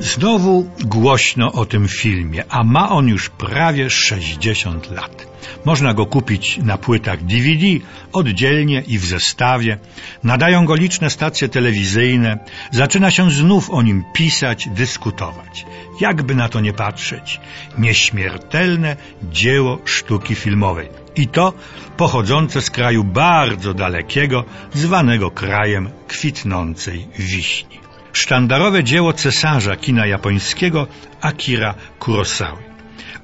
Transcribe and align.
Znowu 0.00 0.70
głośno 0.84 1.52
o 1.52 1.66
tym 1.66 1.88
filmie, 1.88 2.44
a 2.48 2.64
ma 2.64 2.90
on 2.90 3.08
już 3.08 3.28
prawie 3.28 3.90
60 3.90 4.90
lat. 4.90 5.26
Można 5.64 5.94
go 5.94 6.06
kupić 6.06 6.58
na 6.58 6.78
płytach 6.78 7.24
DVD, 7.24 7.66
oddzielnie 8.12 8.82
i 8.86 8.98
w 8.98 9.04
zestawie. 9.04 9.78
Nadają 10.24 10.64
go 10.64 10.74
liczne 10.74 11.10
stacje 11.10 11.48
telewizyjne. 11.48 12.38
Zaczyna 12.70 13.10
się 13.10 13.30
znów 13.30 13.70
o 13.70 13.82
nim 13.82 14.04
pisać, 14.12 14.68
dyskutować. 14.68 15.66
Jakby 16.00 16.34
na 16.34 16.48
to 16.48 16.60
nie 16.60 16.72
patrzeć, 16.72 17.40
nieśmiertelne 17.78 18.96
dzieło 19.22 19.78
sztuki 19.84 20.34
filmowej. 20.34 20.88
I 21.16 21.28
to 21.28 21.52
pochodzące 21.96 22.62
z 22.62 22.70
kraju 22.70 23.04
bardzo 23.04 23.74
dalekiego, 23.74 24.44
zwanego 24.74 25.30
krajem 25.30 25.90
kwitnącej 26.08 27.08
wiśni 27.18 27.81
sztandarowe 28.12 28.84
dzieło 28.84 29.12
cesarza 29.12 29.76
kina 29.76 30.06
japońskiego 30.06 30.86
Akira 31.20 31.74
Kurosawy. 31.98 32.62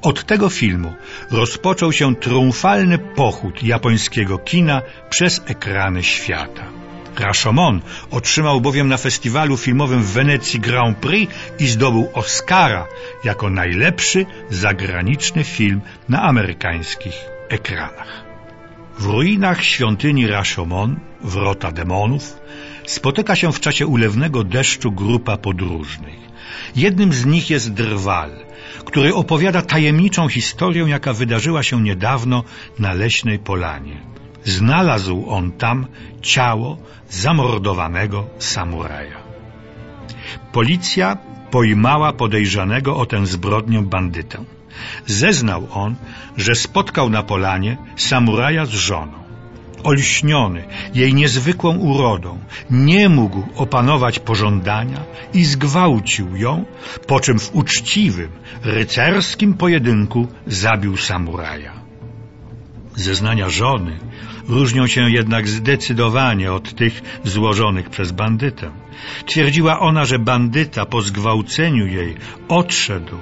Od 0.03 0.25
tego 0.25 0.49
filmu 0.49 0.95
rozpoczął 1.31 1.93
się 1.93 2.17
triumfalny 2.17 2.99
pochód 2.99 3.63
japońskiego 3.63 4.39
kina 4.39 4.83
przez 5.11 5.41
ekrany 5.47 6.03
świata. 6.03 6.65
Rashomon 7.19 7.81
otrzymał 8.11 8.61
bowiem 8.61 8.89
na 8.89 8.97
festiwalu 8.97 9.57
filmowym 9.57 10.03
w 10.03 10.13
Wenecji 10.13 10.61
Grand 10.61 10.99
Prix 10.99 11.35
i 11.59 11.67
zdobył 11.67 12.09
Oscara 12.13 12.87
jako 13.25 13.51
najlepszy 13.51 14.27
zagraniczny 14.51 15.45
film 15.45 15.81
na 16.09 16.23
amerykańskich 16.23 17.15
ekranach. 17.49 18.28
W 18.99 19.05
ruinach 19.05 19.65
świątyni 19.65 20.27
Rashomon, 20.27 21.01
wrota 21.21 21.73
demonów, 21.73 22.41
spotyka 22.87 23.37
się 23.37 23.53
w 23.53 23.61
czasie 23.61 23.87
ulewnego 23.87 24.45
deszczu 24.45 24.93
grupa 24.93 25.37
podróżnych. 25.37 26.19
Jednym 26.77 27.13
z 27.13 27.27
nich 27.27 27.51
jest 27.51 27.73
Drwal, 27.73 28.31
który 28.85 29.15
opowiada 29.15 29.63
tajemniczą 29.63 30.29
historię, 30.29 30.85
jaka 30.89 31.13
wydarzyła 31.13 31.63
się 31.63 31.83
niedawno 31.83 32.45
na 32.79 32.93
leśnej 32.93 33.39
polanie. 33.39 33.97
Znalazł 34.45 35.25
on 35.29 35.53
tam 35.53 35.87
ciało 36.23 36.79
zamordowanego 37.11 38.27
samuraja. 38.39 39.17
Policja 40.53 41.19
pojmała 41.51 42.13
podejrzanego 42.13 42.97
o 42.97 43.07
tę 43.07 43.27
zbrodnię 43.27 43.83
bandytę. 43.83 44.45
Zeznał 45.07 45.69
on, 45.73 45.95
że 46.37 46.55
spotkał 46.55 47.11
na 47.11 47.23
polanie 47.23 47.77
samuraja 47.97 48.67
z 48.67 48.71
żoną. 48.71 49.19
Olśniony 49.85 50.65
jej 50.95 51.15
niezwykłą 51.15 51.77
urodą, 51.77 52.39
nie 52.71 53.09
mógł 53.09 53.43
opanować 53.57 54.19
pożądania 54.19 55.01
i 55.35 55.45
zgwałcił 55.45 56.37
ją, 56.37 56.65
po 57.07 57.21
czym 57.21 57.39
w 57.39 57.55
uczciwym, 57.55 58.31
rycerskim 58.65 59.55
pojedynku 59.55 60.29
zabił 60.47 60.97
samuraja. 60.97 61.88
Zeznania 62.99 63.49
żony 63.49 63.99
różnią 64.49 64.87
się 64.87 65.11
jednak 65.11 65.49
zdecydowanie 65.49 66.53
od 66.53 66.75
tych 66.75 67.21
złożonych 67.25 67.91
przez 67.91 68.13
bandytę. 68.13 68.71
Twierdziła 69.27 69.81
ona, 69.81 70.05
że 70.05 70.19
bandyta 70.19 70.87
po 70.87 71.03
zgwałceniu 71.03 71.87
jej 71.87 72.17
odszedł, 72.49 73.17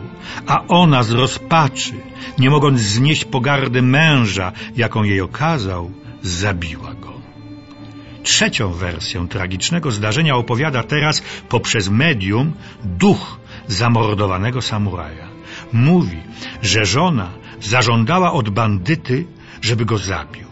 a 0.47 0.67
ona 0.69 1.03
z 1.03 1.11
rozpaczy, 1.11 1.93
nie 2.39 2.51
mogąc 2.51 2.81
znieść 2.81 3.25
pogardy 3.25 3.83
męża, 3.83 4.53
jaką 4.77 5.03
jej 5.03 5.21
okazał, 5.21 5.91
zabiła 6.23 6.95
go. 6.95 7.13
Trzecią 8.23 8.73
wersję 8.73 9.27
tragicznego 9.29 9.91
zdarzenia 9.91 10.37
opowiada 10.37 10.83
teraz 10.83 11.23
poprzez 11.49 11.89
medium 11.89 12.53
duch 12.85 13.41
zamordowanego 13.67 14.63
samuraja. 14.63 15.29
Mówi, 15.73 16.19
że 16.63 16.85
żona 16.85 17.31
zażądała 17.61 18.33
od 18.33 18.51
bandyty, 18.51 19.27
żeby 19.63 19.85
go 19.85 19.99
zabił. 19.99 20.47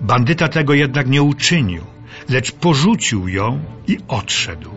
Bandyta 0.00 0.48
tego 0.48 0.74
jednak 0.74 1.08
nie 1.08 1.22
uczynił, 1.22 1.84
lecz 2.28 2.52
porzucił 2.52 3.28
ją 3.28 3.64
i 3.86 3.98
odszedł. 4.08 4.70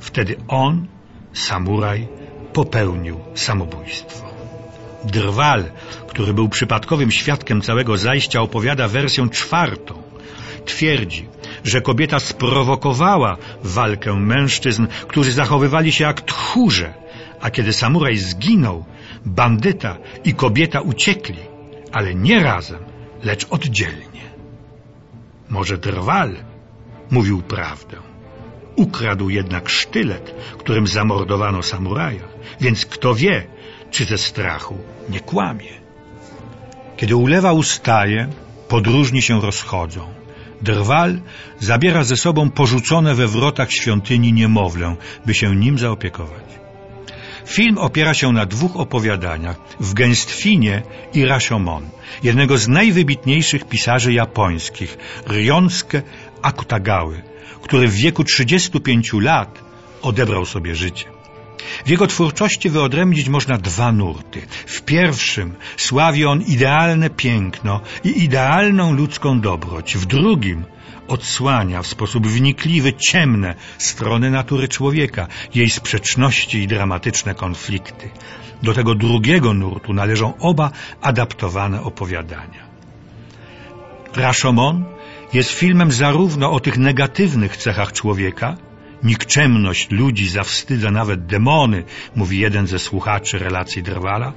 Wtedy 0.00 0.36
on, 0.48 0.86
samuraj, 1.32 2.08
popełnił 2.52 3.20
samobójstwo. 3.34 4.34
Drwal, 5.04 5.64
który 6.08 6.34
był 6.34 6.48
przypadkowym 6.48 7.10
świadkiem 7.10 7.60
całego 7.60 7.96
zajścia, 7.96 8.40
opowiada 8.40 8.88
wersję 8.88 9.28
czwartą. 9.30 10.02
Twierdzi, 10.64 11.28
że 11.64 11.80
kobieta 11.80 12.20
sprowokowała 12.20 13.36
walkę 13.62 14.14
mężczyzn, 14.14 14.86
którzy 15.08 15.32
zachowywali 15.32 15.92
się 15.92 16.04
jak 16.04 16.20
tchórze, 16.20 16.94
a 17.40 17.50
kiedy 17.50 17.72
samuraj 17.72 18.16
zginął, 18.16 18.84
bandyta 19.24 19.96
i 20.24 20.34
kobieta 20.34 20.80
uciekli, 20.80 21.42
ale 21.92 22.14
nie 22.14 22.40
razem, 22.40 22.93
lecz 23.24 23.46
oddzielnie. 23.50 24.24
Może 25.48 25.78
Drwal 25.78 26.36
mówił 27.10 27.42
prawdę. 27.42 27.96
Ukradł 28.76 29.28
jednak 29.28 29.68
sztylet, 29.68 30.34
którym 30.58 30.86
zamordowano 30.86 31.62
samuraja, 31.62 32.28
więc 32.60 32.86
kto 32.86 33.14
wie, 33.14 33.46
czy 33.90 34.04
ze 34.04 34.18
strachu 34.18 34.78
nie 35.08 35.20
kłamie. 35.20 35.72
Kiedy 36.96 37.16
ulewa 37.16 37.52
ustaje, 37.52 38.28
podróżni 38.68 39.22
się 39.22 39.40
rozchodzą. 39.40 40.00
Drwal 40.62 41.20
zabiera 41.60 42.04
ze 42.04 42.16
sobą 42.16 42.50
porzucone 42.50 43.14
we 43.14 43.26
wrotach 43.26 43.72
świątyni 43.72 44.32
niemowlę, 44.32 44.96
by 45.26 45.34
się 45.34 45.56
nim 45.56 45.78
zaopiekować. 45.78 46.44
Film 47.46 47.78
opiera 47.78 48.14
się 48.14 48.32
na 48.32 48.46
dwóch 48.46 48.76
opowiadaniach 48.76 49.56
w 49.80 49.94
Gęstwinie 49.94 50.82
i 51.14 51.24
Rashomon, 51.24 51.88
jednego 52.22 52.58
z 52.58 52.68
najwybitniejszych 52.68 53.64
pisarzy 53.64 54.12
japońskich, 54.12 54.98
Ryonsuke 55.26 56.02
Akutagały, 56.42 57.22
który 57.62 57.88
w 57.88 57.94
wieku 57.94 58.24
35 58.24 59.12
lat 59.12 59.58
odebrał 60.02 60.46
sobie 60.46 60.74
życie. 60.74 61.04
W 61.84 61.88
jego 61.88 62.06
twórczości 62.06 62.70
wyodrębnić 62.70 63.28
można 63.28 63.58
dwa 63.58 63.92
nurty. 63.92 64.40
W 64.66 64.82
pierwszym 64.82 65.54
sławi 65.76 66.24
on 66.24 66.42
idealne 66.42 67.10
piękno 67.10 67.80
i 68.04 68.24
idealną 68.24 68.92
ludzką 68.92 69.40
dobroć. 69.40 69.96
W 69.96 70.06
drugim 70.06 70.64
odsłania 71.08 71.82
w 71.82 71.86
sposób 71.86 72.26
wnikliwy 72.26 72.92
ciemne 72.92 73.54
strony 73.78 74.30
natury 74.30 74.68
człowieka, 74.68 75.26
jej 75.54 75.70
sprzeczności 75.70 76.58
i 76.58 76.66
dramatyczne 76.66 77.34
konflikty. 77.34 78.10
Do 78.62 78.74
tego 78.74 78.94
drugiego 78.94 79.54
nurtu 79.54 79.92
należą 79.92 80.36
oba 80.38 80.70
adaptowane 81.02 81.82
opowiadania. 81.82 82.64
Rashomon 84.16 84.84
jest 85.32 85.50
filmem 85.50 85.92
zarówno 85.92 86.52
o 86.52 86.60
tych 86.60 86.78
negatywnych 86.78 87.56
cechach 87.56 87.92
człowieka, 87.92 88.56
Nikczemność 89.04 89.90
ludzi 89.90 90.28
zawstydza 90.28 90.90
nawet 90.90 91.26
demony, 91.26 91.84
mówi 92.16 92.38
jeden 92.38 92.66
ze 92.66 92.78
słuchaczy 92.78 93.38
relacji 93.38 93.82
Drwala, 93.82 94.32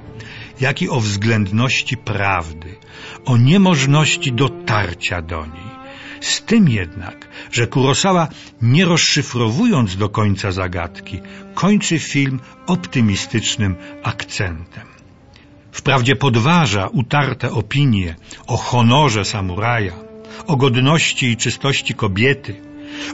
jak 0.60 0.82
i 0.82 0.88
o 0.88 1.00
względności 1.00 1.96
prawdy, 1.96 2.76
o 3.24 3.36
niemożności 3.36 4.32
dotarcia 4.32 5.22
do 5.22 5.46
niej. 5.46 5.78
Z 6.20 6.42
tym 6.42 6.68
jednak, 6.68 7.28
że 7.52 7.66
Kurosawa, 7.66 8.28
nie 8.62 8.84
rozszyfrowując 8.84 9.96
do 9.96 10.08
końca 10.08 10.52
zagadki, 10.52 11.20
kończy 11.54 11.98
film 11.98 12.40
optymistycznym 12.66 13.76
akcentem. 14.02 14.86
Wprawdzie 15.72 16.16
podważa 16.16 16.86
utarte 16.86 17.50
opinie 17.50 18.16
o 18.46 18.56
honorze 18.56 19.24
samuraja, 19.24 19.92
o 20.46 20.56
godności 20.56 21.26
i 21.26 21.36
czystości 21.36 21.94
kobiety, 21.94 22.67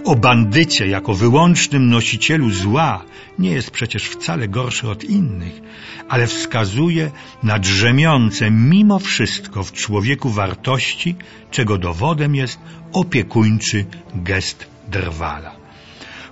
o 0.05 0.17
bandycie 0.17 0.87
jako 0.87 1.15
wyłącznym 1.15 1.89
nosicielu 1.91 2.51
zła 2.51 3.05
nie 3.39 3.51
jest 3.51 3.71
przecież 3.71 4.05
wcale 4.05 4.49
gorszy 4.49 4.89
od 4.89 5.05
innych, 5.05 5.61
ale 6.09 6.27
wskazuje 6.27 7.11
na 7.43 7.59
drzemiące 7.59 8.51
mimo 8.51 8.99
wszystko 8.99 9.63
w 9.63 9.73
człowieku 9.73 10.31
wartości, 10.31 11.15
czego 11.51 11.79
dowodem 11.79 12.35
jest 12.35 12.59
opiekuńczy 12.93 13.85
gest 14.15 14.67
Drwala. 14.89 15.57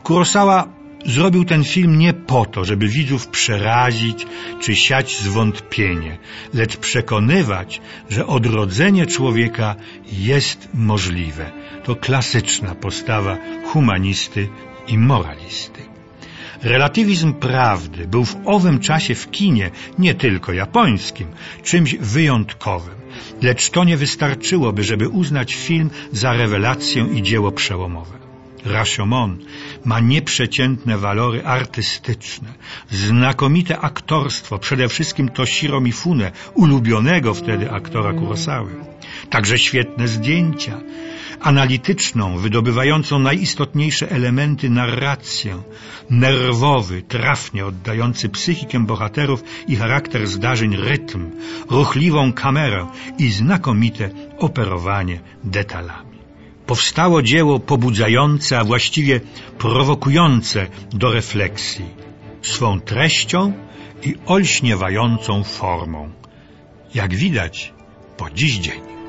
Kurosawa 0.02 0.81
zrobił 1.04 1.44
ten 1.44 1.64
film 1.64 1.99
nie 1.99 2.12
po 2.12 2.46
to, 2.46 2.64
żeby 2.64 2.88
widzów 2.88 3.28
przerazić 3.28 4.26
czy 4.60 4.76
siać 4.76 5.19
zwątpienie, 5.19 6.19
lecz 6.54 6.76
przekonywać, 6.76 7.81
że 8.10 8.26
odrodzenie 8.26 9.06
człowieka 9.06 9.75
jest 10.12 10.69
możliwe. 10.75 11.52
To 11.84 11.96
klasyczna 11.96 12.75
postawa 12.75 13.38
humanisty 13.64 14.49
i 14.88 14.99
moralisty. 14.99 15.82
Relatywizm 16.62 17.32
prawdy 17.32 18.06
był 18.08 18.25
w 18.25 18.37
owym 18.44 18.78
czasie 18.81 19.14
w 19.14 19.31
kinie, 19.31 19.70
nie 19.98 20.14
tylko 20.14 20.52
japońskim, 20.52 21.28
czymś 21.62 21.94
wyjątkowym. 21.94 22.94
Lecz 23.43 23.70
to 23.70 23.84
nie 23.84 23.96
wystarczyłoby, 23.96 24.84
żeby 24.84 25.08
uznać 25.08 25.55
film 25.55 25.90
za 26.12 26.32
rewelację 26.32 27.06
i 27.14 27.22
dzieło 27.22 27.52
przełomowe. 27.52 28.21
Rashomon 28.64 29.38
ma 29.84 30.00
nieprzeciętne 30.00 30.98
walory 30.98 31.44
artystyczne, 31.44 32.48
znakomite 32.90 33.78
aktorstwo, 33.78 34.58
przede 34.58 34.88
wszystkim 34.88 35.28
Toshiro 35.28 35.80
Mifune, 35.80 36.32
ulubionego 36.54 37.34
wtedy 37.34 37.70
aktora 37.70 38.12
Kurosawy. 38.12 38.74
Także 39.30 39.58
świetne 39.58 40.08
zdjęcia, 40.08 40.80
analityczną, 41.40 42.38
wydobywającą 42.38 43.18
najistotniejsze 43.18 44.10
elementy 44.10 44.70
narrację, 44.70 45.62
nerwowy, 46.10 47.02
trafnie 47.02 47.66
oddający 47.66 48.28
psychikę 48.28 48.86
bohaterów 48.86 49.44
i 49.68 49.76
charakter 49.76 50.26
zdarzeń 50.26 50.76
rytm, 50.76 51.30
ruchliwą 51.70 52.32
kamerę 52.32 52.86
i 53.18 53.30
znakomite 53.30 54.10
operowanie 54.38 55.20
detalami. 55.44 56.21
Powstało 56.66 57.22
dzieło 57.22 57.60
pobudzające, 57.60 58.58
a 58.58 58.64
właściwie 58.64 59.20
prowokujące 59.58 60.66
do 60.92 61.12
refleksji 61.12 61.84
swą 62.42 62.80
treścią 62.80 63.52
i 64.02 64.14
olśniewającą 64.26 65.44
formą. 65.44 66.10
Jak 66.94 67.14
widać 67.14 67.72
po 68.16 68.30
dziś 68.30 68.58
dzień. 68.58 69.01